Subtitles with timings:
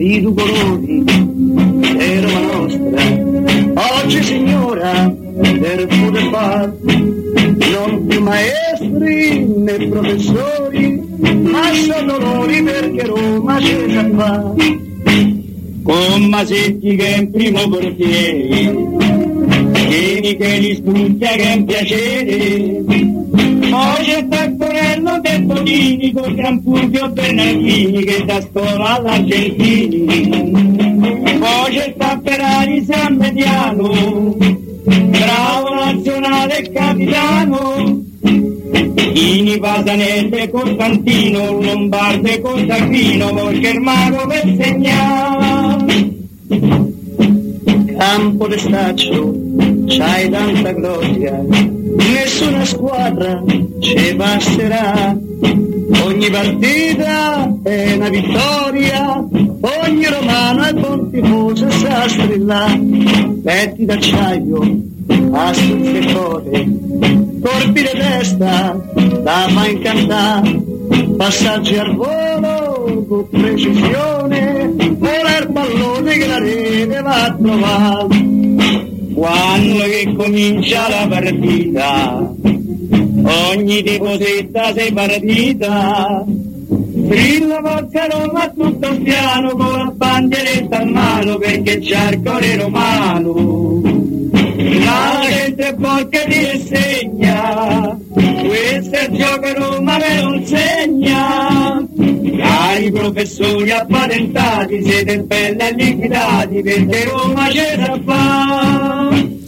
[0.00, 1.04] di due colori
[1.98, 4.02] e Roma nostra.
[4.02, 11.02] Oggi signora del football non più maestri né professori
[11.42, 14.54] ma sono loro perché Roma c'è già fa.
[15.82, 18.74] Con Masetti che è in primo portiere
[19.88, 22.84] Vieni che li studia che è un piacere
[23.70, 24.26] poi c'è
[25.18, 30.06] Del Bonini con Gran Fulvio Bernardini che da scuola all'Argentini
[31.40, 34.36] poi c'è Tapperari San Mediano
[34.84, 38.02] bravo nazionale e capitano.
[39.12, 46.08] Ini Pasanese Costantino Lombarde Costantino Volchermano per segnare
[47.98, 49.34] Campo de staccio
[49.86, 53.42] c'hai tanta gloria nessuna squadra
[53.80, 55.16] ci basterà.
[56.04, 59.26] Ogni partita è una vittoria
[59.60, 62.80] ogni romano è buon tifoso sa strillare.
[63.42, 64.78] Petti d'acciaio
[65.32, 66.78] assunse e code
[67.40, 68.80] colpi di testa
[69.22, 70.62] da fa incantare.
[71.16, 78.28] Passaggi al volo con precisione vola il pallone che la rete va a trovare.
[79.14, 82.32] Quando che comincia la partita
[83.30, 86.24] ogni tiposetta sei partita.
[86.26, 93.82] Brilla forza Roma tutto piano con la bandieretta in mano perché c'è il cuore romano.
[94.84, 97.98] La gente porca ti insegna.
[98.14, 101.86] Questo è il gioco Roma me lo insegna.
[102.36, 109.38] Cari professori appatentati siete belli e liquidati perché Roma c'è da fare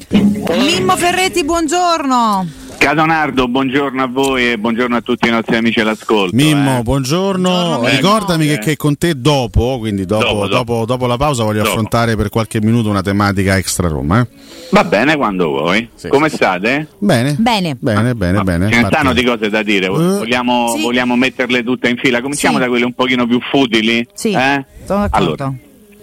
[0.58, 2.61] Mimmo Ferretti, buongiorno.
[2.82, 6.34] Cadonardo, buongiorno a voi e buongiorno a tutti i nostri amici all'ascolto.
[6.34, 6.82] Mimmo, eh.
[6.82, 7.86] buongiorno.
[7.86, 10.84] Ricordami che, che con te dopo, quindi dopo, Dopo, dopo, dopo.
[10.86, 11.68] dopo la pausa, voglio Dopo.
[11.70, 14.20] affrontare per qualche minuto una tematica extra Roma.
[14.22, 14.26] eh.
[14.70, 15.88] Va bene quando vuoi.
[16.08, 16.88] Come state?
[16.98, 17.36] Bene.
[17.38, 17.76] Bene.
[17.78, 18.68] Bene, bene, bene.
[18.68, 19.86] Ce ne stanno di cose da dire.
[19.86, 20.82] Vogliamo, Sì.
[20.82, 22.20] vogliamo metterle tutte in fila?
[22.20, 22.62] Cominciamo Sì.
[22.64, 24.04] da quelle un pochino più futili.
[24.12, 24.64] Sì, eh?
[24.84, 25.44] sono d'accordo.
[25.44, 25.52] Allora,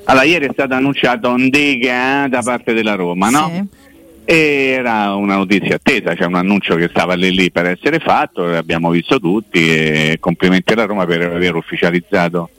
[0.05, 3.51] allora, ieri è stato annunciato un Dega da parte della Roma, no?
[3.53, 3.77] Sì.
[4.31, 8.91] Era una notizia attesa, c'è un annuncio che stava lì lì per essere fatto, l'abbiamo
[8.91, 12.51] visto tutti e complimenti alla Roma per aver ufficializzato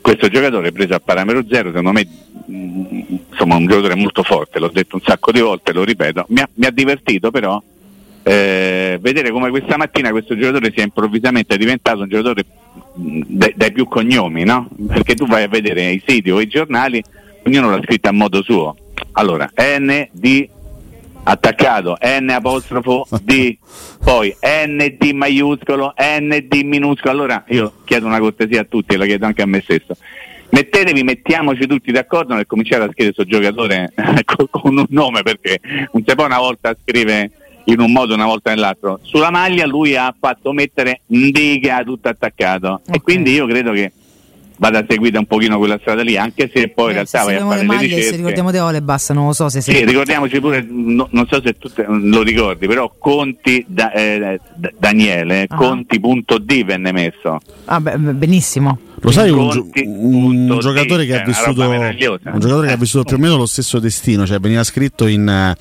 [0.00, 2.08] questo giocatore preso a parametro zero, secondo me
[2.46, 6.40] mh, insomma un giocatore molto forte, l'ho detto un sacco di volte, lo ripeto, mi
[6.40, 7.62] ha, mi ha divertito però
[8.22, 12.46] eh, vedere come questa mattina questo giocatore sia improvvisamente diventato un giocatore
[12.94, 13.20] mh,
[13.54, 14.66] dai, più cognomi, no?
[14.86, 17.04] Perché tu vai a vedere i siti o i giornali,
[17.44, 18.74] ognuno l'ha scritto a modo suo.
[19.12, 20.56] Allora, ND
[21.30, 23.56] attaccato, N apostrofo D,
[24.02, 27.12] poi ND maiuscolo, ND minuscolo.
[27.12, 29.96] Allora io chiedo una cortesia a tutti e la chiedo anche a me stesso.
[30.50, 33.92] Mettetevi, mettiamoci tutti d'accordo nel cominciare a scrivere questo giocatore
[34.50, 35.60] con, un nome perché
[35.92, 37.30] non si può una volta scrive
[37.64, 38.98] in un modo una volta nell'altro.
[39.02, 43.92] Sulla maglia lui ha fatto mettere Ndiga tutto attaccato e quindi io credo che
[44.58, 47.60] vada seguita un pochino quella strada lì, anche se poi in realtà vai a fare
[47.60, 48.16] le maglie, se ricerche.
[48.16, 51.54] ricordiamo De Ole basta, non lo so se Sì, ricordiamoci pure, no- non so se
[51.56, 55.54] tu lo ricordi, però Conti da- eh, da- Daniele, Ah.
[55.56, 57.38] Conti.d venne messo.
[57.66, 58.78] Ah, beh, benissimo.
[59.00, 61.94] Lo sai un, gio- un giocatore che ha una vissuto un
[62.40, 65.54] giocatore che ha vissuto più o meno lo stesso destino, cioè veniva scritto in, eh,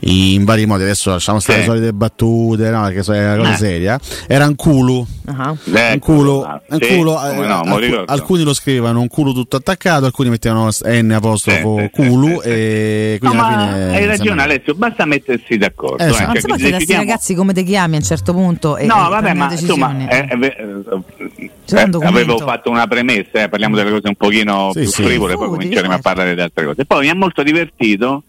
[0.00, 1.66] in vari modi, adesso lasciamo stare Sì.
[1.66, 3.56] le solite battute, no, perché so- è una cosa Eh.
[3.56, 3.98] seria.
[4.26, 5.06] Era un culo.
[5.28, 5.52] Ecco,
[5.92, 8.04] un culo, ah, un sì, culo, eh, no, ricordo.
[8.12, 12.40] alcuni lo scrivevano un culo tutto attaccato, alcuni mettevano N apostrofo Sì, sì, culo sì,
[12.42, 16.02] sì, e No, quindi alla ma fine hai ragione Alessio, basta mettersi d'accordo.
[16.02, 16.24] Eh, eh, esatto.
[16.24, 18.04] cioè, Non si può che chiedere a questi decidiamo- ragazzi come ti chiami a un
[18.04, 23.42] certo punto e, No, e vabbè, ma insomma, eh, eh, eh, avevo fatto una premessa,
[23.42, 25.02] eh, parliamo delle cose un pochino Sì, più sì.
[25.02, 26.02] frivole, poi cominceremo a certo.
[26.02, 26.84] parlare di altre cose.
[26.86, 28.22] Poi mi ha molto divertito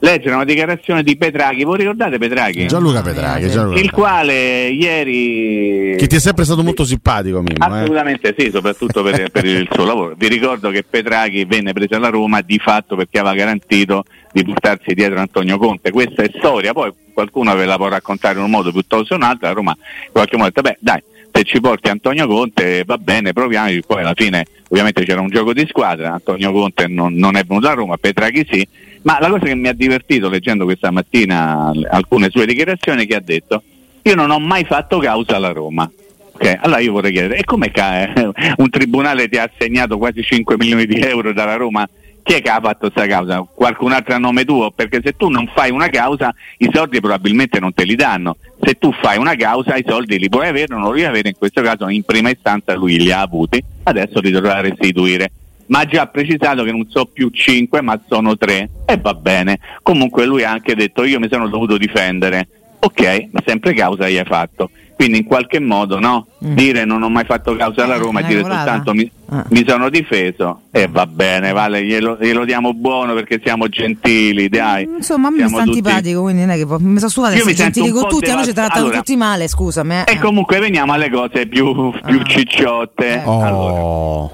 [0.00, 2.66] leggere una dichiarazione di Petraghi, voi ricordate Petraghi?
[2.66, 5.94] Gianluca Petraghi, Gianluca Il quale ieri...
[5.96, 7.74] che ti è sempre stato molto simpatico, Mimmo.
[7.74, 7.80] eh.
[7.80, 10.14] Assolutamente sì, soprattutto per, per il suo lavoro.
[10.16, 14.94] Vi ricordo che Petraghi venne preso alla Roma di fatto perché aveva garantito di portarsi
[14.94, 15.90] dietro Antonio Conte.
[15.90, 19.22] Questa è storia, poi qualcuno ve la può raccontare in un modo piuttosto che un
[19.22, 21.02] altro, la Roma in qualche modo ha detto, beh dai,
[21.40, 25.54] se ci porti Antonio Conte va bene, proviamoci, poi alla fine ovviamente c'era un gioco
[25.54, 28.66] di squadra, Antonio Conte non, non è venuto a Roma, Petraghi sì,
[29.02, 33.14] ma la cosa che mi ha divertito leggendo questa mattina alcune sue dichiarazioni è che
[33.14, 33.62] ha detto
[34.02, 35.90] io non ho mai fatto causa alla Roma.
[36.32, 37.70] Ok, allora io vorrei chiedere, e come
[38.56, 41.86] un tribunale ti ha assegnato quasi 5 milioni di euro dalla Roma?
[42.22, 43.44] Chi è che ha fatto questa causa?
[43.54, 44.70] Qualcun altro a nome tuo?
[44.70, 48.36] Perché se tu non fai una causa, i soldi probabilmente non te li danno.
[48.60, 51.28] Se tu fai una causa, i soldi li puoi avere o non li avere.
[51.30, 55.30] In questo caso, in prima istanza, lui li ha avuti, adesso li dovrà restituire.
[55.66, 58.68] Ma ha già precisato che non so più 5, ma sono 3.
[58.86, 59.58] E va bene.
[59.82, 62.48] Comunque, lui ha anche detto: Io mi sono dovuto difendere.
[62.80, 64.70] Ok, ma sempre causa gli hai fatto.
[64.96, 66.54] Quindi in qualche modo no, Mm.
[66.54, 68.60] dire non ho mai fatto causa alla Eh, Roma e dire cavolata.
[68.64, 69.44] soltanto mi, Ah.
[69.50, 74.86] mi sono difeso e va bene, vale, glielo, glielo diamo buono perché siamo gentili, dai.
[74.88, 77.38] Mm, Insomma, a me sta antipatico, quindi non è che può- mi sono sudato Io
[77.38, 79.94] essere gentili con tutti, a noi ci trattano allora- tutti male, scusami.
[79.94, 80.04] eh.
[80.08, 82.24] E comunque veniamo alle cose più, più Ah.
[82.24, 83.06] cicciotte.
[83.06, 83.18] Eh.
[83.20, 84.32] Allora, Oh.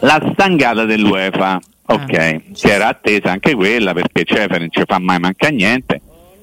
[0.00, 2.68] la stangata dell'UEFA, ok, Ah.
[2.68, 6.00] era attesa anche quella perché Cefer non ci fa mai manca niente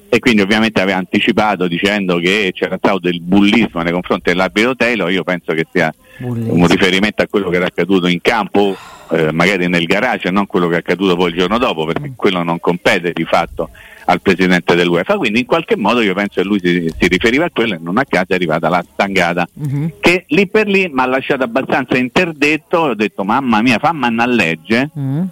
[0.08, 5.10] e quindi ovviamente aveva anticipato dicendo che c'era stato del bullismo nei confronti dell'arbitro Taylor,
[5.10, 8.76] io penso che sia Un riferimento a quello che era accaduto in campo,
[9.10, 12.42] eh, magari nel garage, non quello che è accaduto poi il giorno dopo, perché quello
[12.42, 13.70] non compete di fatto
[14.06, 15.16] al presidente dell'UEFA.
[15.16, 17.98] Quindi in qualche modo io penso che lui si, si riferiva a quello e non
[17.98, 19.92] a caso è arrivata la stangata Mhm.
[20.00, 24.26] che lì per lì mi ha lasciato abbastanza interdetto ho detto mamma mia fammi a
[24.26, 25.22] legge Mm.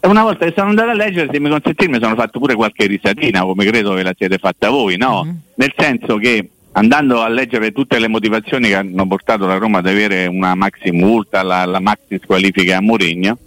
[0.00, 2.54] e una volta che sono andato a leggere se mi consentite mi sono fatto pure
[2.56, 5.22] qualche risatina come credo che la siete fatta voi no?
[5.24, 5.38] Mhm.
[5.54, 9.86] nel senso che andando a leggere tutte le motivazioni che hanno portato la Roma ad
[9.86, 13.38] avere una maxi multa la, la maxi squalifica a Mourinho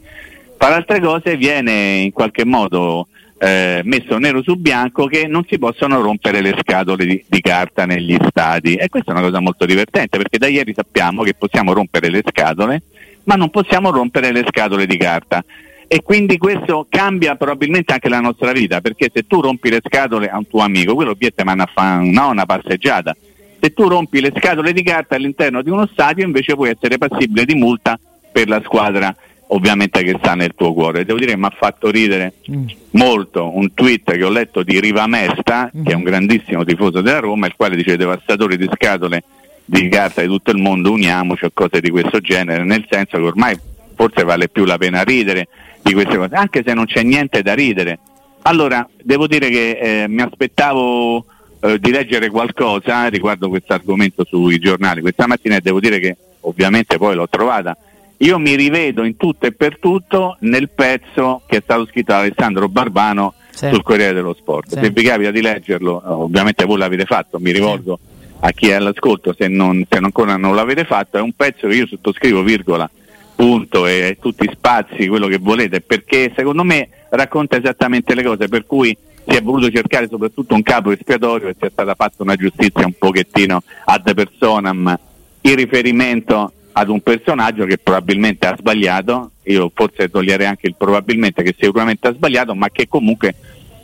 [0.59, 3.07] le altre cose viene in qualche modo
[3.39, 7.85] eh, messo nero su bianco che non si possono rompere le scatole di, di carta
[7.85, 8.75] negli stadi.
[8.75, 12.23] E questa è una cosa molto divertente perché da ieri sappiamo che possiamo rompere le
[12.27, 12.81] scatole
[13.23, 15.43] ma non possiamo rompere le scatole di carta
[15.87, 20.29] e quindi questo cambia probabilmente anche la nostra vita perché se tu rompi le scatole
[20.29, 23.15] a un tuo amico quello obietta manda a fare no, una passeggiata
[23.59, 27.45] se tu rompi le scatole di carta all'interno di uno stadio invece puoi essere passibile
[27.45, 27.99] di multa
[28.31, 29.15] per la squadra
[29.47, 31.05] ovviamente che sta nel tuo cuore.
[31.05, 32.67] Devo dire che mi ha fatto ridere Mm.
[32.91, 37.19] molto un tweet che ho letto di Riva Mesta, che è un grandissimo tifoso della
[37.19, 39.23] Roma, il quale dice devastatori di scatole
[39.63, 43.23] di carta di tutto il mondo, uniamoci o cose di questo genere, nel senso che
[43.23, 43.57] ormai
[43.95, 45.47] forse vale più la pena ridere
[45.87, 47.99] di queste cose, anche se non c'è niente da ridere.
[48.43, 51.25] Allora, devo dire che eh, mi aspettavo
[51.61, 56.15] eh, di leggere qualcosa riguardo questo argomento sui giornali questa mattina e devo dire che
[56.41, 57.75] ovviamente poi l'ho trovata.
[58.17, 62.19] Io mi rivedo in tutto e per tutto nel pezzo che è stato scritto da
[62.19, 63.69] Alessandro Barbano Sì.
[63.69, 64.73] sul Corriere dello Sport.
[64.73, 64.79] Sì.
[64.81, 67.99] Se vi capita di leggerlo, eh, ovviamente voi l'avete fatto, mi rivolgo
[68.39, 71.75] a chi è all'ascolto se, non, se ancora non l'avete fatto, è un pezzo che
[71.75, 72.89] io sottoscrivo virgola,
[73.37, 78.65] punto e tutti spazi, quello che volete, perché secondo me racconta esattamente le cose per
[78.65, 82.85] cui si è voluto cercare soprattutto un capo espiatorio e sia stata fatta una giustizia
[82.85, 84.99] un pochettino ad personam
[85.41, 91.43] in riferimento ad un personaggio che probabilmente ha sbagliato, io forse toglierei anche il probabilmente
[91.43, 93.35] che sicuramente ha sbagliato, ma che comunque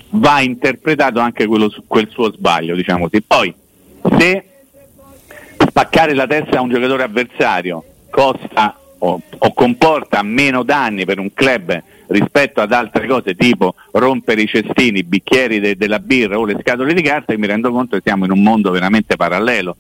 [0.09, 3.21] va interpretato anche quello quel suo sbaglio, diciamo così.
[3.21, 3.53] Poi
[4.17, 4.45] se
[5.57, 11.33] spaccare la testa a un giocatore avversario costa o, o comporta meno danni per un
[11.33, 16.45] club rispetto ad altre cose tipo rompere i cestini, i bicchieri de- della birra o
[16.45, 19.75] le scatole di carta, mi rendo conto che siamo in un mondo veramente parallelo.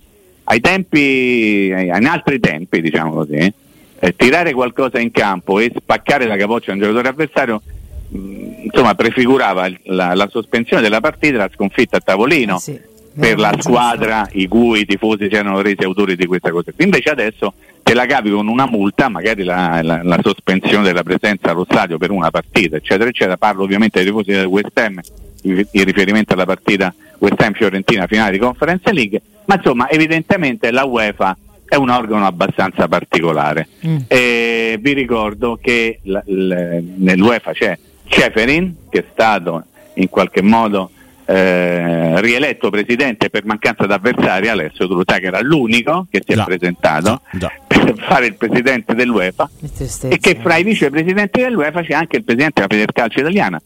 [0.45, 3.53] Ai tempi, in altri tempi, diciamo così,
[3.99, 7.61] eh, tirare qualcosa in campo e spaccare la capoccia a un giocatore avversario
[8.09, 12.79] mh, insomma prefigurava la, la sospensione della partita, la sconfitta a tavolino Eh sì,
[13.19, 16.71] per la squadra i cui i tifosi si erano resi autori di questa cosa.
[16.77, 17.53] Invece adesso
[17.83, 21.97] te la capi con una multa, magari la, la- la sospensione della presenza allo stadio
[21.97, 23.37] per una partita, eccetera, eccetera.
[23.37, 24.99] Parlo ovviamente dei tifosi del West Ham
[25.43, 30.85] in riferimento alla partita West Ham Fiorentina finale di Conference League, ma insomma evidentemente la
[30.85, 33.67] UEFA è un organo abbastanza particolare.
[33.85, 33.97] Mm.
[34.07, 39.63] E vi ricordo che la- l- nell'UEFA c'è Ceferin che è stato
[39.95, 40.91] in qualche modo
[41.25, 46.33] eh, rieletto presidente per mancanza d'avversari, Alessio tu lo sai che era l'unico che si
[46.33, 49.49] è Già, presentato già, per fare il presidente dell'UEFA.
[50.09, 53.61] E che fra i vicepresidenti dell'UEFA c'è anche il presidente della Federcalcio italiana,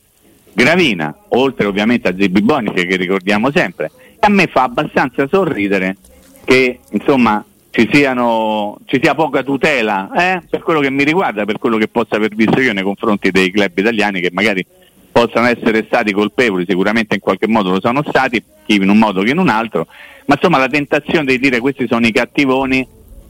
[0.53, 3.91] Gravina, oltre ovviamente a Zibi Bonici che ricordiamo sempre.
[4.13, 5.97] E a me fa abbastanza sorridere
[6.43, 11.59] che insomma ci, siano, ci sia poca tutela eh, per quello che mi riguarda, per
[11.59, 14.65] quello che possa aver visto io nei confronti dei club italiani che magari
[15.17, 19.23] possano essere stati colpevoli, sicuramente in qualche modo lo sono stati, chi in un modo
[19.23, 19.87] che in un altro,
[20.25, 22.87] ma insomma la tentazione di dire questi sono i cattivoni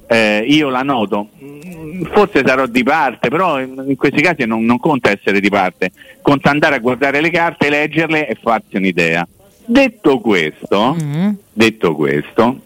[0.09, 4.77] eh, io la noto, Mm, forse sarò di parte, però in questi casi non, non
[4.77, 5.91] conta essere di parte,
[6.21, 9.25] conta andare a guardare le carte, leggerle e farsi un'idea.
[9.65, 11.29] Detto questo, Mm.
[11.53, 12.59] detto questo,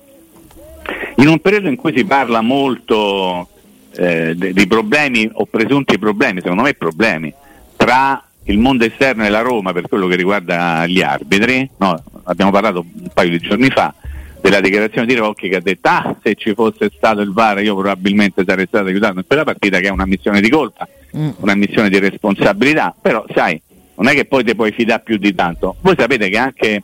[1.17, 3.47] in un periodo in cui si parla molto
[3.95, 7.33] eh, di problemi o presunti problemi, secondo me problemi,
[7.75, 12.51] tra il mondo esterno e la Roma per quello che riguarda gli arbitri, no, abbiamo
[12.51, 13.93] parlato un paio di giorni fa
[14.41, 17.75] della dichiarazione di Rocchi che ha detto ah se ci fosse stato il VAR io
[17.75, 21.29] probabilmente sarei stato aiutato in quella partita che è una missione di colpa, Mm.
[21.39, 23.62] una missione di responsabilità, però sai,
[23.95, 25.75] non è che poi ti puoi fidare più di tanto.
[25.81, 26.83] Voi sapete che anche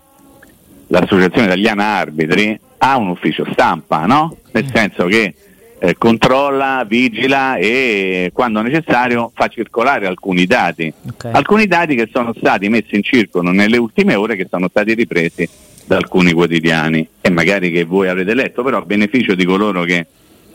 [0.88, 4.36] l'Associazione Italiana Arbitri ha un ufficio stampa, no?
[4.52, 5.34] Nel senso che
[5.79, 10.91] eh, controlla, vigila e quando necessario fa circolare alcuni dati.
[11.10, 11.29] Ok.
[11.31, 15.48] Alcuni dati che sono stati messi in circolo nelle ultime ore che sono stati ripresi
[15.86, 20.07] da alcuni quotidiani e magari che voi avrete letto, però a beneficio di coloro che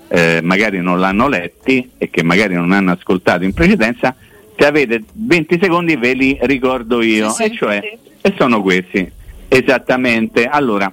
[0.08, 4.14] eh, magari non l'hanno letti e che magari non hanno ascoltato in precedenza,
[4.54, 8.10] se avete 20 secondi ve li ricordo io, Sì, sì, e cioè, sì.
[8.20, 9.10] e sono questi,
[9.48, 10.44] esattamente.
[10.44, 10.92] Allora,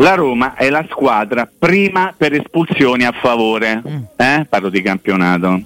[0.00, 3.82] la Roma è la squadra prima per espulsioni a favore,
[4.16, 4.46] eh?
[4.48, 5.60] parlo di campionato,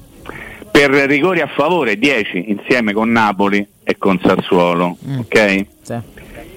[0.71, 5.19] per rigori a favore 10 insieme con Napoli e con Sassuolo, Mm.
[5.21, 5.67] ok?
[5.83, 5.95] Sì.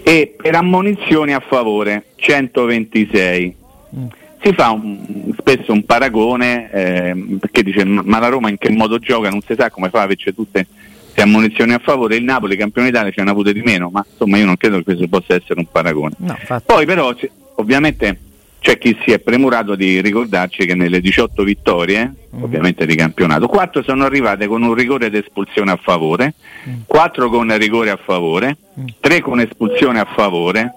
[0.03, 3.55] e per ammonizioni a favore 126.
[3.95, 4.05] Mm.
[4.41, 8.99] Si fa un- spesso un paragone ehm, perché dice ma la Roma in che modo
[8.99, 10.65] gioca, non si sa come fa a averci tutte
[11.03, 14.37] queste ammonizioni a favore, il Napoli campione d'Italia ce n'ha avute di meno, ma insomma
[14.37, 16.13] io non credo che questo possa essere un paragone.
[16.19, 16.37] No.
[16.65, 17.13] Poi però
[17.57, 18.19] ovviamente
[18.59, 22.43] c'è chi si è premurato di ricordarci che nelle 18 vittorie, Mm.
[22.43, 26.33] ovviamente di campionato, 4 sono arrivate con un rigore d'espulsione a favore,
[26.85, 28.57] 4 con rigore a favore,
[28.99, 30.73] 3 con espulsione a favore,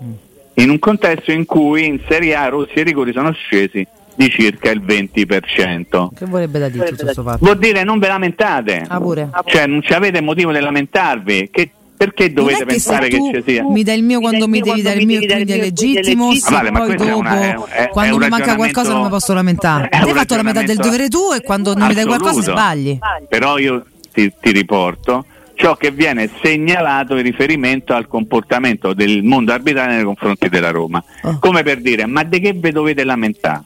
[0.54, 3.84] in un contesto in cui in Serie A rossi e rigori sono scesi
[4.14, 6.10] di circa il 20%.
[6.14, 7.38] Che vorrebbe da dire tutto questo fatto?
[7.44, 9.30] Vuol dire non ve lamentate, Ah, pure.
[9.46, 13.62] cioè non ci avete motivo di lamentarvi, che- perché dovete che pensare che ci sia?
[13.62, 16.50] mi dai il mio quando mi devi dare il mio quindi è legittimo se poi
[16.56, 19.88] Vale, ma dopo una- è- è- quando è mi manca qualcosa non mi posso lamentare
[19.90, 23.58] hai fatto la metà del dovere tu e quando non mi dai qualcosa sbagli Però
[23.58, 29.96] io ti, ti riporto ciò che viene segnalato in riferimento al comportamento del mondo arbitrale
[29.96, 31.04] nei confronti della Roma.
[31.24, 31.36] Oh.
[31.38, 33.64] Come per dire, ma di che vi dovete lamentare?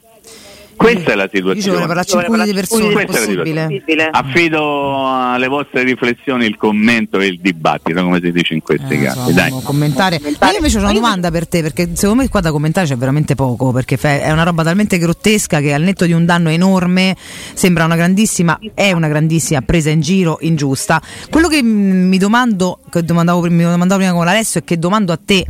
[0.75, 1.85] Questa è la io situazione.
[1.85, 4.09] parlarci in di persone Questa possibile Possibile.
[4.11, 9.03] Affido alle vostre riflessioni il commento e il dibattito, come si dice in questi Eh,
[9.03, 9.19] casi.
[9.19, 9.49] so, Dai.
[9.51, 10.19] no, commentare.
[10.39, 12.95] Ma io invece ho una domanda per te, perché secondo me qua da commentare c'è
[12.97, 17.15] veramente poco, perché è una roba talmente grottesca che al netto di un danno enorme
[17.53, 21.01] sembra una grandissima, è una grandissima presa in giro ingiusta.
[21.29, 25.19] Quello che mi domando, che domandavo, mi domandavo prima con Alessio e che domando a
[25.23, 25.45] te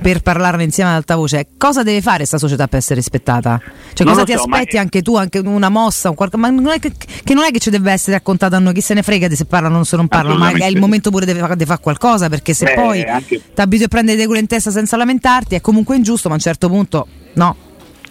[0.00, 3.60] per parlarne insieme ad alta voce cosa deve fare questa società per essere rispettata?
[3.92, 6.72] Cioè Non cosa ti so, aspetti anche tu, anche una mossa, un qualcosa, ma non
[6.72, 9.02] è che, che non è che ci deve essere raccontata a noi, chi se ne
[9.02, 11.56] frega di se parlano o se non parlano, ma è il momento pure di fa-
[11.56, 14.70] fare qualcosa perché se Beh, poi anche- ti abitui a prendere dei culo in testa
[14.70, 17.56] senza lamentarti è comunque ingiusto, ma a un certo punto no.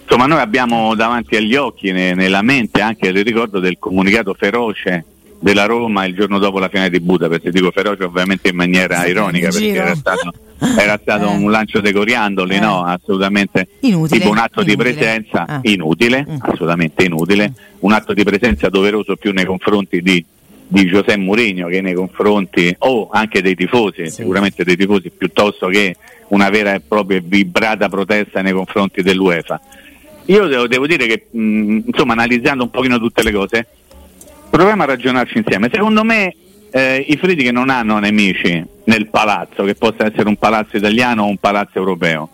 [0.03, 5.05] Insomma, noi abbiamo davanti agli occhi, ne- nella mente anche il ricordo del comunicato feroce
[5.41, 7.50] della Roma il giorno dopo la finale di Budapest.
[7.50, 10.33] Dico feroce ovviamente in maniera Sì, ironica in perché era stato,
[10.77, 11.36] era stato Eh.
[11.36, 12.60] un lancio dei coriandoli, Eh.
[12.60, 12.83] no?
[12.86, 14.93] Assolutamente Inutile, tipo un atto di inutile.
[14.93, 15.60] presenza Ah.
[15.63, 16.36] inutile, Mm.
[16.41, 20.24] assolutamente inutile, un atto di presenza doveroso più nei confronti di
[20.71, 24.12] di Giuseppe Mourinho che nei confronti o anche dei tifosi, Sì.
[24.21, 25.98] sicuramente dei tifosi piuttosto che
[26.29, 29.60] una vera e propria vibrata protesta nei confronti dell'UEFA.
[30.27, 33.67] Io devo, devo dire che mh, insomma analizzando un pochino tutte le cose
[34.51, 35.70] proviamo a ragionarci insieme.
[35.74, 36.36] Secondo me
[36.72, 41.27] eh, i Friedrich non hanno nemici nel palazzo, che possa essere un palazzo italiano o
[41.27, 42.29] un palazzo europeo.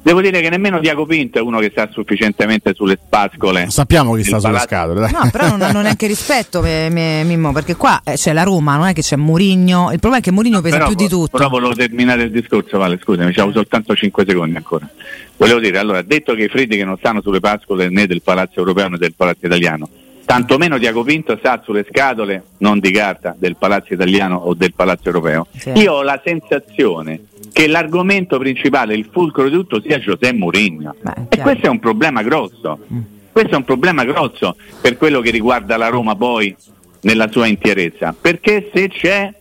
[0.00, 3.66] Devo dire che nemmeno Diaco Pinto è uno che sta sufficientemente sulle spascole.
[3.68, 4.66] Sappiamo chi sta sulle palazzo.
[4.66, 5.00] scatole.
[5.00, 5.12] dai.
[5.12, 8.76] No, però non hanno neanche rispetto, me- me- Mimmo, perché qua eh, c'è la Roma,
[8.76, 9.90] non è che c'è Murigno.
[9.92, 11.36] Il problema è che Murigno pesa Però, più di tutto.
[11.36, 14.88] però volevo terminare il discorso, Vale, scusami, c'avevo soltanto 5 secondi ancora.
[15.36, 18.88] Volevo dire, allora, detto che i Friedrich non stanno sulle pascole né del palazzo europeo
[18.88, 19.88] né del palazzo italiano,
[20.28, 25.06] tantomeno Diaco Pinto sta sulle scatole, non di carta, del palazzo italiano o del palazzo
[25.06, 25.46] europeo.
[25.56, 25.70] Sì.
[25.70, 30.94] Io ho la sensazione che l'argomento principale, il fulcro di tutto, sia Giuseppe Mourinho.
[31.30, 32.78] E questo è un problema grosso.
[32.92, 33.00] Mm.
[33.32, 36.54] Questo è un problema grosso per quello che riguarda la Roma poi
[37.00, 38.14] nella sua intierezza.
[38.20, 39.32] Perché se c'è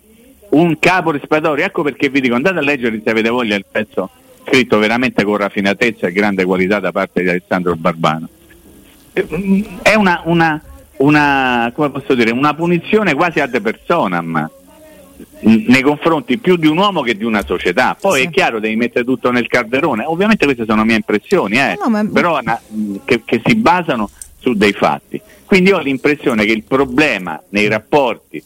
[0.52, 4.10] un capo respiratorio, ecco perché vi dico, andate a leggere se avete voglia il pezzo
[4.46, 8.30] scritto veramente con raffinatezza e grande qualità da parte di Alessandro Barbano.
[9.12, 10.62] Eh, mm, È una, una,
[10.98, 14.50] una, come posso dire, una punizione quasi ad personam
[15.40, 17.96] nei confronti più di un uomo che di una società.
[18.00, 18.28] Poi Sì.
[18.28, 20.04] è chiaro, devi mettere tutto nel calderone.
[20.06, 22.60] Ovviamente queste sono mie impressioni, eh, No, ma- però na-
[23.06, 25.20] che, che si basano su dei fatti.
[25.46, 28.44] Quindi ho l'impressione che il problema nei rapporti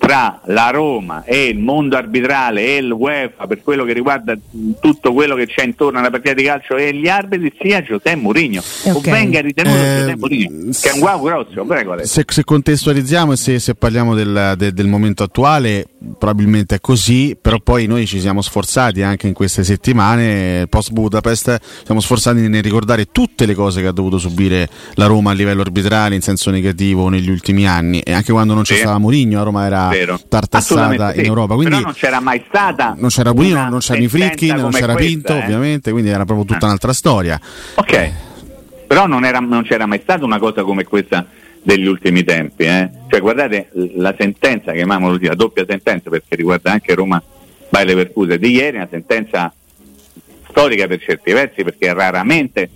[0.00, 4.34] tra la Roma e il mondo arbitrale e il UEFA per quello che riguarda
[4.80, 8.62] tutto quello che c'è intorno alla partita di calcio e gli arbitri sia Giuseppe Mourinho
[8.84, 9.10] o Ok.
[9.10, 12.02] venga ritenuto Eh, Giuseppe Mourinho che è un guau grosso prego.
[12.06, 15.86] Se, se contestualizziamo e se, se parliamo del, de- del momento attuale,
[16.18, 21.58] probabilmente è così, però poi noi ci siamo sforzati anche in queste settimane, post Budapest,
[21.84, 25.60] siamo sforzati nel ricordare tutte le cose che ha dovuto subire la Roma a livello
[25.60, 28.80] arbitrale in senso negativo negli ultimi anni e anche quando non c'è Sì.
[28.80, 30.18] stata Mourinho la Roma era Vero.
[30.28, 31.28] tartassata Assolutamente in sì.
[31.28, 31.54] Europa.
[31.54, 34.92] Quindi però non c'era mai stata non c'era Mourinho, non c'erano i Fritkin, non c'era
[34.94, 35.38] questa, Pinto eh.
[35.42, 36.68] ovviamente, quindi era proprio tutta Ah.
[36.68, 37.38] un'altra storia.
[37.74, 38.10] Ok,
[38.86, 41.26] però non, era- non c'era mai stata una cosa come questa
[41.62, 42.64] degli ultimi tempi.
[42.64, 42.88] eh.
[43.08, 47.22] Cioè, guardate la sentenza, chiamiamola così, la doppia sentenza, perché riguarda anche Roma
[47.68, 49.52] Bayer Leverkusen di ieri, una sentenza
[50.48, 52.68] storica per certi versi, perché raramente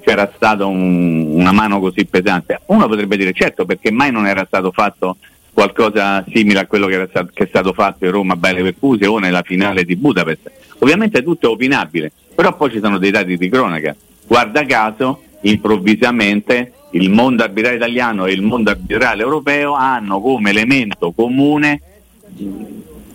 [0.00, 2.60] c'era stata un- una mano così pesante.
[2.66, 5.16] Uno potrebbe dire certo, perché mai non era stato fatto
[5.52, 9.18] qualcosa simile a quello che, stato, che è stato fatto in Roma Bayer Leverkusen o
[9.18, 10.50] nella finale di Budapest.
[10.78, 13.94] Ovviamente tutto è opinabile, però poi ci sono dei dati di cronaca.
[14.26, 21.12] Guarda caso, improvvisamente il mondo arbitrale italiano e il mondo arbitrale europeo hanno come elemento
[21.12, 21.80] comune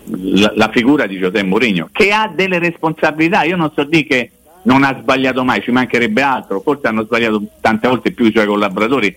[0.08, 3.42] la, la figura di Giuseppe Mourinho, che ha delle responsabilità.
[3.42, 4.30] Io non so dire che
[4.62, 8.46] non ha sbagliato mai, ci mancherebbe altro, forse hanno sbagliato tante volte più i suoi
[8.46, 9.14] collaboratori.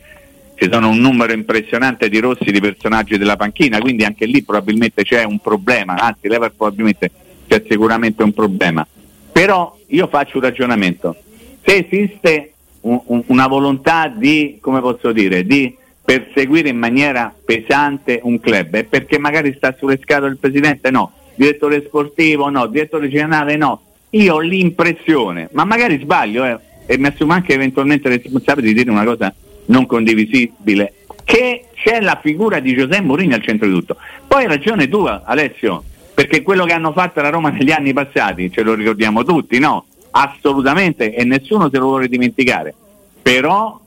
[0.55, 5.03] Ci sono un numero impressionante di rossi di personaggi della panchina, quindi anche lì probabilmente
[5.03, 7.09] c'è un problema, anzi Lever probabilmente
[7.47, 8.85] c'è sicuramente un problema.
[9.31, 11.15] Però io faccio un ragionamento.
[11.63, 18.19] Se esiste un- un- una volontà di, come posso dire, di perseguire in maniera pesante
[18.23, 20.89] un club, è perché magari sta sulle scatole il presidente?
[20.89, 21.11] No.
[21.35, 22.49] Direttore sportivo?
[22.49, 22.65] No.
[22.67, 23.55] Direttore generale?
[23.55, 23.81] No.
[24.11, 28.89] Io ho l'impressione, ma magari sbaglio, eh, e mi assumo anche eventualmente responsabile di dire
[28.89, 29.31] una cosa
[29.65, 33.97] non condivisibile, che c'è la figura di Giuseppe Mourinho al centro di tutto.
[34.27, 35.83] Poi hai ragione tu, Alessio,
[36.15, 39.85] perché quello che hanno fatto la Roma negli anni passati, ce lo ricordiamo tutti, no?
[40.11, 42.73] Assolutamente, e nessuno se lo vuole dimenticare.
[43.21, 43.79] Però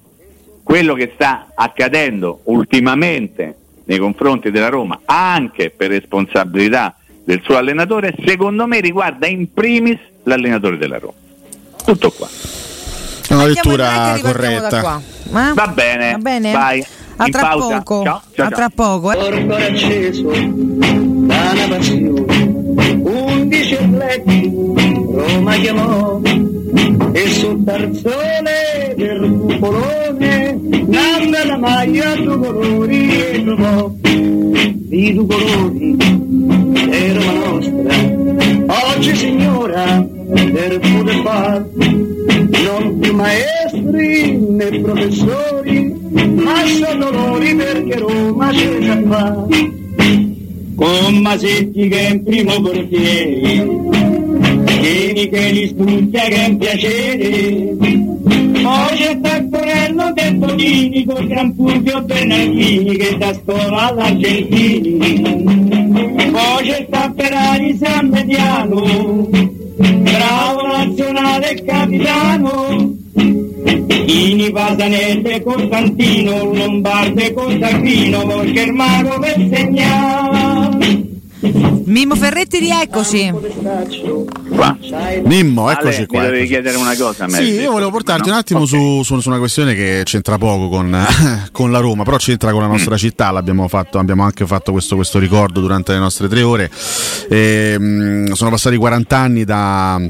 [0.63, 8.15] quello che sta accadendo ultimamente nei confronti della Roma, anche per responsabilità del suo allenatore,
[8.25, 11.15] secondo me riguarda in primis l'allenatore della Roma.
[11.85, 12.29] Tutto qua.
[13.29, 14.81] È una lettura corretta.
[14.81, 15.01] qua.
[15.27, 15.53] Eh?
[15.55, 16.53] Va bene, Va bene?
[16.53, 16.85] vai.
[17.17, 17.79] A tra pausa.
[17.83, 18.03] poco.
[18.05, 18.57] Ciao, ciao, a ciao.
[18.57, 19.13] tra poco.
[19.13, 19.21] eh.
[25.15, 26.21] Roma chiamò
[27.13, 33.93] e sul tarzone del cupolone nanna la maglia due colori e trovò
[34.91, 35.97] i due colori
[36.91, 38.95] è Roma nostra.
[38.95, 45.95] Oggi signora per poter far non più maestri né professori
[46.37, 49.47] ma sono loro perché Roma c'è già fa
[50.75, 53.93] con Masetti che è in primo portiere
[54.83, 57.77] Vieni che li è un piacere.
[58.63, 64.99] Poi c'è Taccorello del Bonini con Gran Fulvio Bernardini che da scuola all'Argentini.
[66.33, 69.29] Poi c'è Tapperari San Mediano
[69.77, 72.97] bravo nazionale capitano.
[74.05, 81.12] Ini Pasanelle Costantino Lombardo e Costagrino Volchermano per segnare
[81.45, 83.33] Mimmo Ferretti, rieccoci.
[84.55, 84.77] Qua.
[85.25, 86.21] Mimmo, eccoci Ale, qua.
[86.21, 87.27] Mi dovevi chiedere una cosa.
[87.27, 88.35] mi Sì, io volevo portarti no?
[88.35, 88.69] un attimo Ok.
[88.69, 90.97] su, su- su una questione che c'entra poco con,
[91.51, 92.73] con la Roma, però c'entra con la Mm.
[92.73, 96.71] nostra città, l'abbiamo fatto, abbiamo anche fatto questo, questo ricordo durante le nostre tre ore.
[97.29, 100.01] Ehm, sono passati 40 anni da,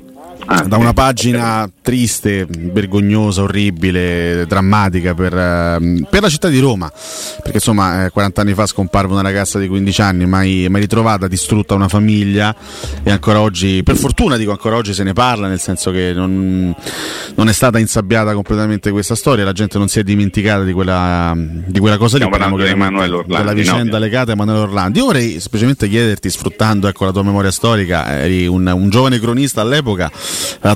[0.46, 6.90] Ah, da una pagina triste, vergognosa, orribile, drammatica per, ehm, per la città di Roma,
[7.36, 11.28] perché insomma eh, 40 anni fa scomparve una ragazza di 15 anni, mai, mai ritrovata,
[11.28, 12.54] distrutta una famiglia
[13.02, 16.74] e ancora oggi, per fortuna dico ancora oggi se ne parla, nel senso che non,
[17.34, 21.34] non è stata insabbiata completamente questa storia, la gente non si è dimenticata di quella,
[21.36, 24.04] di quella cosa lì, parlando di Emanuele Orlandi, della vicenda no?
[24.04, 24.98] legata a Emanuele Orlandi.
[24.98, 29.60] Io vorrei semplicemente chiederti, sfruttando ecco, la tua memoria storica, eri un, un giovane cronista
[29.60, 30.10] all'epoca,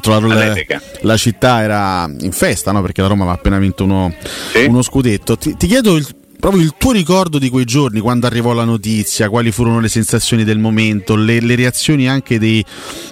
[0.01, 0.83] trovato le- All'epoca.
[1.03, 2.83] la città era in festa, no?
[2.83, 4.13] perché la Roma aveva appena vinto uno,
[4.53, 4.65] Sì.
[4.65, 5.37] uno scudetto.
[5.37, 6.07] Ti, ti chiedo il-
[6.39, 10.45] proprio il tuo ricordo di quei giorni, quando arrivò la notizia, quali furono le sensazioni
[10.45, 12.65] del momento, le, le reazioni anche dei,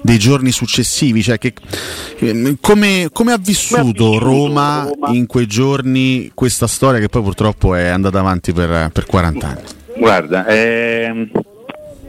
[0.02, 1.54] dei giorni successivi, cioè che,
[2.60, 8.18] come, come ha vissuto Roma in quei giorni questa storia che poi purtroppo è andata
[8.20, 9.60] avanti per, per 40 anni.
[9.96, 11.30] Guarda, ehm,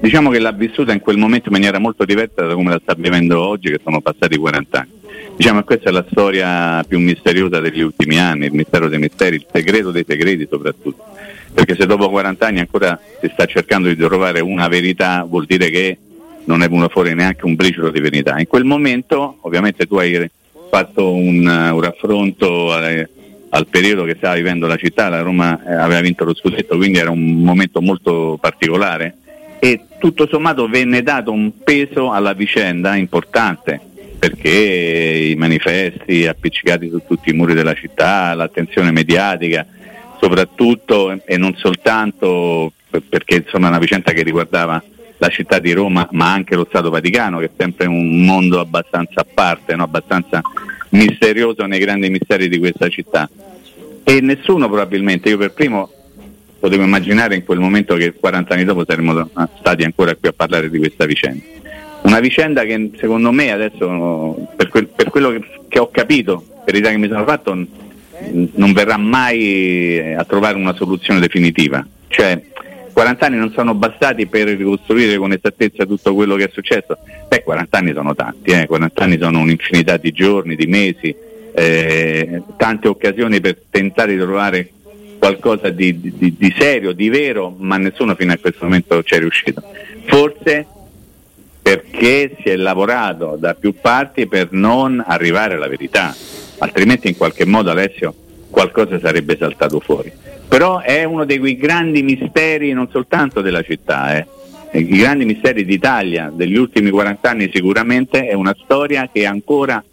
[0.06, 2.94] diciamo che l'ha vissuta in quel momento in maniera molto diversa da come la sta
[2.96, 4.92] vivendo oggi, che sono passati 40 anni.
[5.36, 9.38] Diciamo che questa è la storia più misteriosa degli ultimi anni, il mistero dei misteri,
[9.38, 11.04] il segreto dei segreti soprattutto.
[11.52, 15.72] Perché se dopo 40 anni ancora si sta cercando di trovare una verità, vuol dire
[15.72, 15.98] che
[16.46, 18.38] non è venuto fuori neanche un briciolo di verità.
[18.38, 20.30] In quel momento, ovviamente tu hai
[20.70, 23.10] fatto un, un raffronto eh,
[23.50, 27.00] al periodo che stava vivendo la città, la Roma eh, aveva vinto lo scudetto, quindi
[27.00, 29.16] era un momento molto particolare
[29.66, 33.82] e tutto sommato venne dato un peso alla vicenda importante
[34.20, 39.66] perché i manifesti appiccicati su tutti i muri della città, l'attenzione mediatica,
[40.20, 44.84] soprattutto e non soltanto per- perché insomma è una vicenda che riguardava
[45.18, 49.22] la città di Roma ma anche lo Stato Vaticano che è sempre un mondo abbastanza
[49.22, 49.82] a parte, no?
[49.82, 50.42] abbastanza
[50.90, 53.28] misterioso nei grandi misteri di questa città
[54.04, 55.90] e nessuno probabilmente, io per primo
[56.66, 60.72] potevo immaginare in quel momento che 40 anni dopo saremmo stati ancora qui a parlare
[60.72, 61.44] di questa vicenda.
[62.02, 66.74] Una vicenda che secondo me adesso, per, quel- per quello che, che ho capito, per
[66.74, 67.68] l'idea che mi sono fatto, n-
[68.56, 71.86] non verrà mai eh, a trovare una soluzione definitiva.
[72.08, 72.42] Cioè,
[72.92, 76.98] 40 anni non sono bastati per ricostruire con esattezza tutto quello che è successo.
[77.28, 78.66] Beh, 40 anni sono tanti, eh?
[78.66, 81.16] 40 anni sono un'infinità di giorni, di mesi,
[81.54, 84.70] eh, tante occasioni per tentare di trovare
[85.18, 89.20] qualcosa di, di- di serio, di vero, ma nessuno fino a questo momento ci è
[89.20, 89.62] riuscito.
[90.06, 90.68] Forse
[91.62, 96.16] perché si è lavorato da più parti per non arrivare alla verità,
[96.60, 98.14] altrimenti in qualche modo Alessio
[98.52, 100.12] qualcosa sarebbe saltato fuori.
[100.48, 104.28] Però è uno dei grandi misteri non soltanto della città, eh.
[104.78, 109.84] i grandi misteri d'Italia degli ultimi 40 anni sicuramente è una storia che ha ancora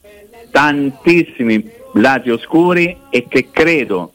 [0.51, 4.13] tantissimi lati oscuri e che credo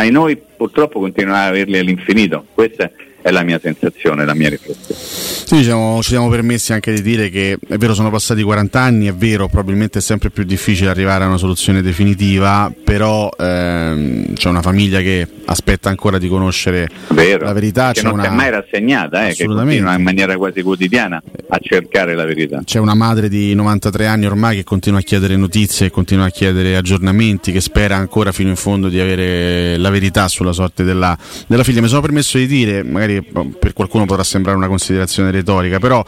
[0.00, 2.46] ai noi purtroppo continuerà ad averli all'infinito.
[2.52, 2.90] Questa
[3.22, 4.98] è la mia sensazione, la mia riflessione.
[5.44, 9.06] Sì, diciamo, ci siamo permessi anche di dire che è vero sono passati 40 anni,
[9.06, 14.48] è vero probabilmente è sempre più difficile arrivare a una soluzione definitiva, però ehm, c'è
[14.48, 17.88] una famiglia che aspetta ancora di conoscere Vero, la verità.
[17.92, 21.20] che C'è non una, si è mai rassegnata, eh, che continua in maniera quasi quotidiana
[21.48, 22.60] a cercare la verità.
[22.64, 26.76] c'è una madre di 93 anni ormai che continua a chiedere notizie, continua a chiedere
[26.76, 31.64] aggiornamenti, che spera ancora fino in fondo di avere la verità sulla sorte della, della
[31.64, 31.80] figlia.
[31.80, 33.09] Mi sono permesso di dire, magari
[33.58, 36.04] per qualcuno potrà sembrare una considerazione retorica, però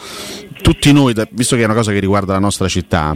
[0.63, 3.15] tutti noi, visto che è una cosa che riguarda la nostra città,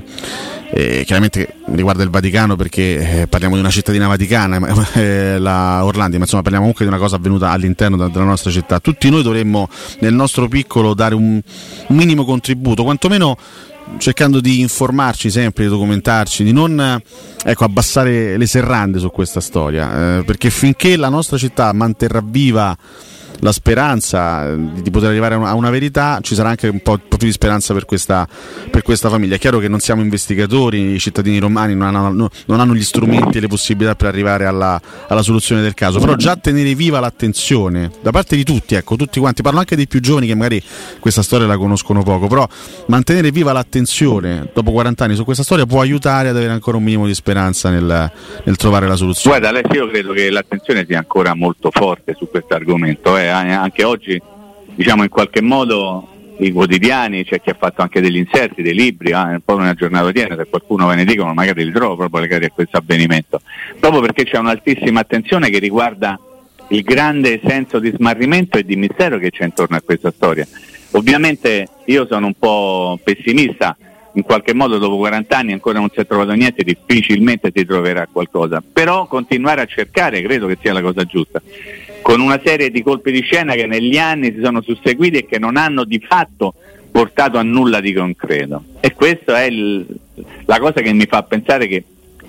[0.71, 4.59] eh, chiaramente riguarda il Vaticano perché eh, parliamo di una cittadina vaticana,
[4.95, 8.81] eh, la Orlandi, ma insomma parliamo comunque di una cosa avvenuta all'interno della nostra città.
[8.81, 9.69] Tutti noi dovremmo
[10.01, 11.41] nel nostro piccolo dare un,
[11.89, 13.39] minimo contributo, quantomeno
[13.99, 17.01] cercando di informarci sempre, di documentarci, di non
[17.45, 22.77] ecco, abbassare le serrande su questa storia, eh, perché finché la nostra città manterrà viva
[23.41, 27.19] la speranza eh, di, poter arrivare a una, verità, ci sarà anche un po', più
[27.19, 28.27] di speranza per questa,
[28.71, 29.37] per questa famiglia.
[29.37, 32.83] È chiaro che non siamo investigatori, i cittadini romani non hanno, no- non hanno gli
[32.83, 37.01] strumenti e le possibilità per arrivare alla, alla soluzione del caso, però già tenere viva
[37.01, 40.63] l'attenzione da parte di tutti, ecco, tutti quanti, parlo anche dei più giovani che magari
[41.01, 42.47] questa storia la conoscono poco, però
[42.87, 46.83] mantenere viva l'attenzione dopo 40 anni su questa storia può aiutare ad avere ancora un
[46.83, 48.11] minimo di speranza nel,
[48.45, 49.39] nel trovare la soluzione.
[49.39, 53.85] Guarda Alessio, io credo che l'attenzione sia ancora molto forte su questo argomento, eh, anche
[53.85, 54.21] oggi
[54.75, 56.09] diciamo in qualche modo
[56.39, 59.75] i quotidiani, c'è chi ha fatto anche degli inserti, dei libri, eh, un po' una
[59.75, 63.41] giornata odierna, se qualcuno ve ne dicono magari li trovo proprio legati a questo avvenimento,
[63.81, 66.19] proprio perché c'è un'altissima attenzione che riguarda
[66.69, 70.47] il grande senso di smarrimento e di mistero che c'è intorno a questa storia.
[70.93, 73.77] Ovviamente io sono un po' pessimista,
[74.13, 78.09] in qualche modo dopo 40 anni ancora non si è trovato niente, difficilmente si troverà
[78.11, 81.41] qualcosa, però continuare a cercare credo che sia la cosa giusta,
[82.07, 85.41] con una serie di colpi di scena che negli anni si sono susseguiti e che
[85.41, 86.55] non hanno di fatto
[86.93, 88.63] portato a nulla di concreto.
[88.79, 89.85] E questa è il,
[90.45, 91.83] la cosa che mi fa pensare che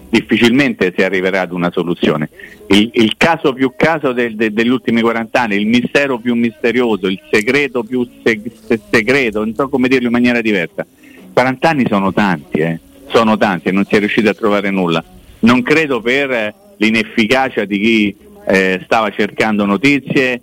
[0.09, 2.27] difficilmente si arriverà ad una soluzione.
[2.69, 7.05] Il, il caso più caso del, de, degli ultimi 40 anni, il mistero più misterioso,
[7.05, 10.87] il segreto più seg- segreto, non so come dirlo in maniera diversa.
[11.33, 12.79] 40 anni sono tanti, eh?
[13.09, 15.03] sono tanti e non si è riusciti a trovare nulla.
[15.41, 18.15] Non credo per l'inefficacia di chi
[18.47, 20.41] eh, stava cercando notizie,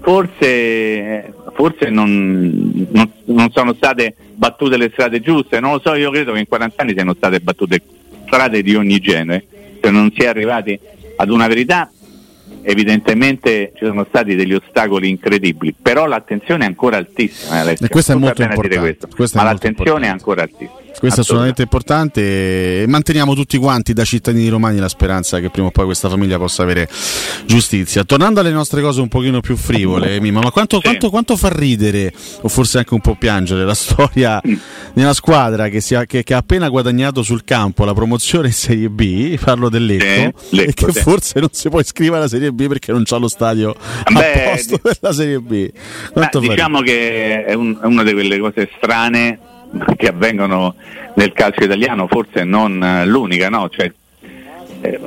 [0.00, 6.10] forse, forse non, non, non, sono state battute le strade giuste, non lo so, io
[6.10, 7.82] credo che in 40 anni siano state battute
[8.26, 9.44] strade di ogni genere,
[9.82, 10.78] se non si è arrivati
[11.16, 11.90] ad una verità
[12.62, 17.60] evidentemente ci sono stati degli ostacoli incredibili, però l'attenzione è ancora altissima.
[17.60, 17.86] Alessio.
[17.86, 18.98] E questo è molto importante.
[19.14, 20.06] Questo, ma l'attenzione importante.
[20.06, 20.78] è ancora altissima.
[20.98, 25.68] Questo è assolutamente importante e manteniamo tutti quanti da cittadini romani la speranza che prima
[25.68, 26.88] o poi questa famiglia possa avere
[27.46, 28.04] giustizia.
[28.04, 30.82] Tornando alle nostre cose un pochino più frivole, Mima, ma quanto, sì.
[30.82, 34.52] quanto, quanto, fa ridere o forse anche un po' piangere la storia mm.
[34.92, 38.52] di una squadra che, ha, che, che, ha appena guadagnato sul campo la promozione in
[38.52, 41.00] Serie B, parlo del Lecco, sì, Lecco e che sì.
[41.00, 43.74] forse non si può iscrivere alla Serie B perché non c'ha lo stadio
[44.12, 45.70] Beh, a posto della Serie B.
[46.12, 49.49] Beh, diciamo che è, un, è una di quelle cose strane
[49.96, 50.74] che avvengono
[51.14, 53.68] nel calcio italiano, forse non eh, l'unica, no?
[53.68, 53.92] Cioè,
[54.82, 55.00] eh,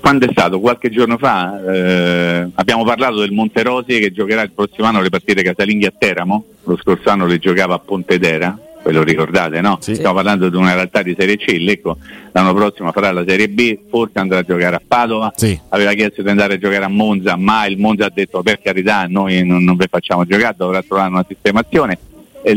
[0.00, 0.60] quando è stato?
[0.60, 5.42] Qualche giorno fa eh, abbiamo parlato del Monterosi che giocherà il prossimo anno le partite
[5.42, 9.78] casalinghe a Teramo, lo scorso anno le giocava a Pontedera, ve lo ricordate no?
[9.80, 9.94] Sì.
[9.94, 11.98] Stiamo parlando di una realtà di Serie C, l'Ecco
[12.32, 15.58] l'anno prossimo farà la Serie B, forse andrà a giocare a Padova, sì.
[15.68, 19.04] aveva chiesto di andare a giocare a Monza, ma il Monza ha detto per carità
[19.06, 21.98] noi non, non vi facciamo giocare, dovrà trovare una sistemazione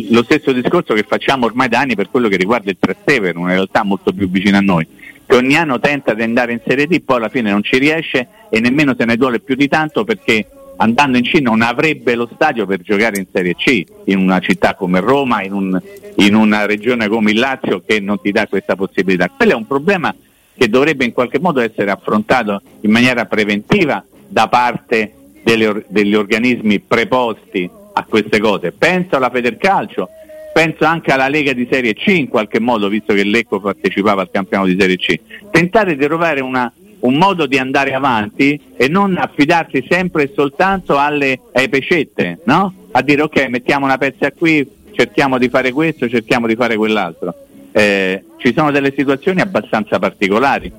[0.09, 3.53] lo stesso discorso che facciamo ormai da anni per quello che riguarda il Trastevere, una
[3.53, 4.87] realtà molto più vicina a noi,
[5.25, 8.27] che ogni anno tenta di andare in Serie D, poi alla fine non ci riesce
[8.49, 12.29] e nemmeno se ne duole più di tanto perché andando in C non avrebbe lo
[12.33, 15.81] stadio per giocare in Serie C, in una città come Roma, in, un,
[16.15, 19.29] in una regione come il Lazio che non ti dà questa possibilità.
[19.35, 20.13] Quello è un problema
[20.55, 26.79] che dovrebbe in qualche modo essere affrontato in maniera preventiva da parte delle, degli organismi
[26.79, 28.71] preposti a queste cose.
[28.71, 30.09] Penso alla Federcalcio,
[30.53, 34.31] penso anche alla Lega di Serie C in qualche modo, visto che l'Ecco partecipava al
[34.31, 35.19] campionato di Serie C.
[35.51, 40.97] Tentare di trovare una, un modo di andare avanti e non affidarsi sempre e soltanto
[40.97, 42.73] alle, alle pecette, no?
[42.91, 47.33] a dire ok mettiamo una pezza qui, cerchiamo di fare questo, cerchiamo di fare quell'altro.
[47.71, 50.71] Eh, ci sono delle situazioni abbastanza particolari.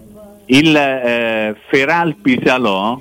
[0.46, 3.00] Il eh, Feral Pisalò,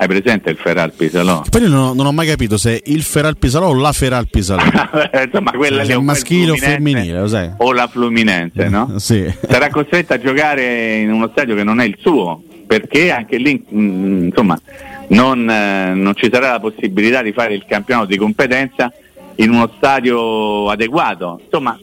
[0.00, 1.42] hai presente il Feral Pisalò?
[1.48, 4.28] Poi io non ho, non ho, mai capito se il Feral Pisalò o la Feral
[4.30, 4.62] Pisalò.
[5.24, 7.50] Insomma, quella cioè, è un maschile o femminile, lo sai?
[7.56, 8.94] O la Fluminense, no?
[8.98, 9.28] sì.
[9.48, 13.60] Sarà costretto a giocare in uno stadio che non è il suo, perché anche lì,
[13.68, 14.60] mh, mm, insomma,
[15.08, 18.92] non, eh, non ci sarà la possibilità di fare il campionato di competenza
[19.36, 21.40] in uno stadio adeguato.
[21.42, 21.76] Insomma,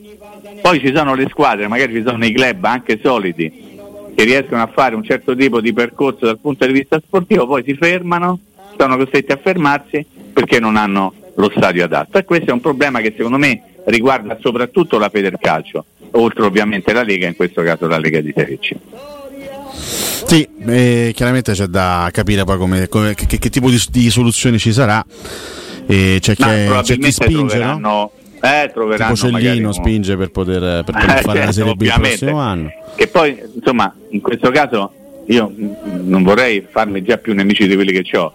[0.61, 3.64] poi ci sono le squadre, magari ci sono i club anche soliti
[4.15, 7.63] che riescono a fare un certo tipo di percorso dal punto di vista sportivo, poi
[7.65, 8.39] si fermano,
[8.77, 12.17] sono costretti a fermarsi perché non hanno lo stadio adatto.
[12.17, 17.03] E questo è un problema che secondo me riguarda soprattutto la Federcalcio, oltre ovviamente la
[17.03, 18.75] Lega, in questo caso la Lega di Serie C.
[20.25, 24.57] Sì, eh, chiaramente c'è da capire poi come, come, che, che, tipo di, di, soluzione
[24.57, 25.05] ci sarà.
[25.87, 28.11] E c'è, che, c'è chi spinge, no?
[28.41, 31.81] Eh, troveranno tipo Cellino spinge per poter, per poter eh, fare certo, la Serie B
[31.81, 32.71] il prossimo anno.
[32.95, 34.91] Che poi, insomma, in questo caso
[35.27, 38.33] io non vorrei farmi già più nemici di quelli che ho,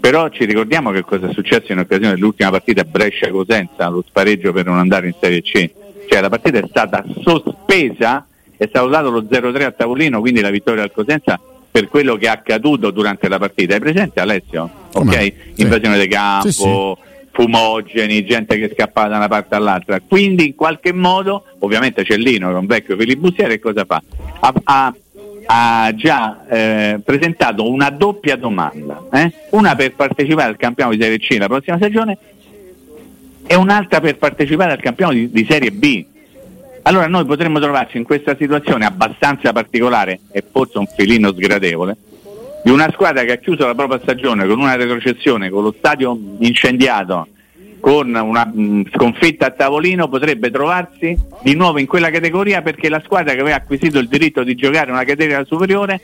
[0.00, 4.64] però ci ricordiamo che cosa è successo in occasione dell'ultima partita Brescia-Cosenza, lo spareggio per
[4.66, 5.70] non andare in Serie C.
[6.08, 10.50] Cioè la partita è stata sospesa, è stato dato lo 0-3 a tavolino, quindi la
[10.50, 13.74] vittoria al Cosenza per quello che è accaduto durante la partita.
[13.74, 14.68] Hai presente Alessio?
[14.92, 15.32] Ok?
[15.56, 16.50] Invasione di campo.
[16.50, 20.00] Sì, sì fumogeni, gente che scappava da una parte all'altra.
[20.00, 24.02] Quindi in qualche modo, ovviamente Cellino che è un vecchio filibustiere, cosa fa?
[24.40, 24.94] Ha, ha,
[25.46, 29.32] ha già eh, presentato una doppia domanda, eh?
[29.50, 32.18] una per partecipare al campionato di Serie C la prossima stagione
[33.46, 36.04] e un'altra per partecipare al campionato di, di Serie B.
[36.82, 41.96] Allora noi potremmo trovarci in questa situazione abbastanza particolare e forse un filino sgradevole,
[42.62, 46.18] di una squadra che ha chiuso la propria stagione con una retrocessione, con lo stadio
[46.38, 47.28] incendiato,
[47.80, 53.02] con una mh, sconfitta a tavolino, potrebbe trovarsi di nuovo in quella categoria perché la
[53.04, 56.00] squadra che aveva acquisito il diritto di giocare una categoria superiore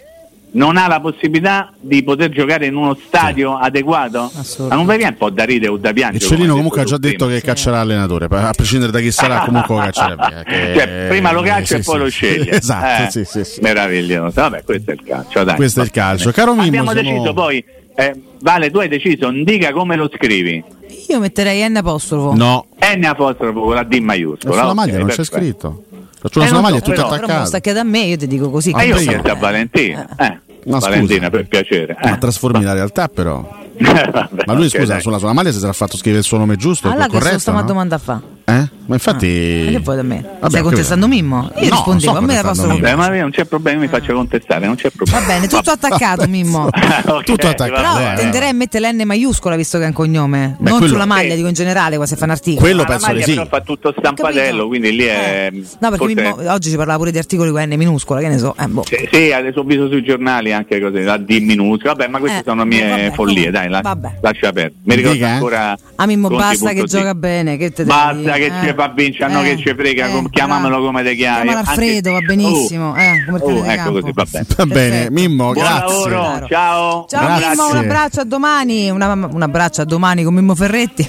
[0.52, 4.30] non ha la possibilità di poter giocare in uno stadio adeguato?
[4.68, 6.24] Ma non viene un po' da ridere o da piangere?
[6.24, 7.40] E Celino come comunque ha già detto prima?
[7.40, 10.42] che caccerà l'allenatore, a prescindere da chi sarà, comunque lo caccerà via.
[10.42, 12.00] che- Cioè, prima lo caccia sì, e poi sì.
[12.00, 12.50] lo sceglie.
[12.58, 13.60] Esatto, Eh, sì, sì, sì.
[13.60, 14.32] Meraviglioso.
[14.40, 15.44] Vabbè, questo è il calcio.
[15.44, 16.30] Dai, Questo è il calcio.
[16.32, 17.64] Caro Mimmo, Abbiamo siamo- deciso poi.
[17.94, 20.64] eh, vale, tu hai deciso, dica come lo scrivi.
[21.08, 22.34] Io metterei N apostrofo.
[22.34, 24.52] No, N apostrofo con la D maiuscola.
[24.54, 25.84] sulla ok, maglia non c'è scritto.
[26.20, 27.60] Faccio una Eh, maglia so, è tutto però- Però me lo sta attaccato.
[27.60, 28.70] chiedendo a me, io ti dico così.
[28.72, 30.08] Ma io chiesto a Valentina.
[30.16, 30.90] Eh, No, scusa.
[30.90, 31.96] Valentina, per piacere.
[32.02, 32.08] Eh.
[32.10, 33.36] Ma trasformi la realtà però.
[33.78, 35.00] Vabbè, Ma lui scusa, dai.
[35.00, 37.62] sulla, sulla maglia si sarà fatto scrivere il suo nome giusto, Allora corretto, sta no?
[37.62, 38.20] domanda a fa?
[38.48, 38.76] Eh?
[38.88, 40.22] Ma infatti Ma che vuoi da me?
[40.22, 41.22] Vabbè, Stai contestando capito.
[41.22, 41.50] Mimmo?
[41.56, 43.88] Io No, rispondevo, non a me la posso contestando Eh, ma non c'è problema, mi
[43.88, 45.26] faccio contestare, non c'è Va problema.
[45.26, 46.70] bene, tutto attaccato Mimmo.
[47.04, 48.12] Ok, Tutto attaccato, va Però bene.
[48.14, 48.16] eh.
[48.16, 50.56] tenderei a mettere l'N maiuscola visto che è un cognome.
[50.58, 51.36] Beh, non quello- sulla maglia, Sì.
[51.36, 52.60] dico in generale, quando si fa un articolo.
[52.60, 53.34] Quello Ma la penso maglia sì.
[53.34, 55.50] però fa tutto stampatello, quindi lì è.
[55.52, 55.56] Eh.
[55.80, 58.38] No, perché forse- Mimmo- oggi si parlava pure di articoli con N minuscola, che ne
[58.38, 58.54] so.
[58.58, 58.84] Eh, boh.
[58.86, 61.92] Sì, sì, adesso ho visto sui giornali anche così, la D minuscola.
[61.92, 63.82] Vabbè, ma queste Eh, sono mie vabbè, follie, dai, la-
[64.22, 64.72] lascia perdere.
[64.84, 65.28] Mi ricordo eh?
[65.28, 65.76] ancora.
[65.96, 67.58] Ah, Mimmo, basta che gioca bene.
[67.58, 68.36] Che te dire?
[68.38, 71.14] Che Eh, ci fa vincere, no eh, che ci frega, eh, com- chiamamelo come te
[71.14, 71.42] chiami.
[71.42, 72.90] Chiamalo Anche- Alfredo, va benissimo.
[72.90, 72.96] Oh.
[72.96, 74.00] eh, come Oh, ecco campo.
[74.00, 74.46] così, va bene.
[74.56, 75.10] Va bene.
[75.10, 76.10] Mimmo, Buon grazie.
[76.10, 77.06] lavoro, ciao.
[77.08, 77.48] Ciao Grazie.
[77.48, 78.90] Mimmo, un abbraccio a domani.
[78.90, 81.06] una- un abbraccio a domani con Mimmo Ferretti.